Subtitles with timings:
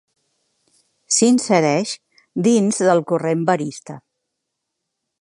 [1.17, 1.93] S'insereix
[2.49, 4.03] dins del corrent verista.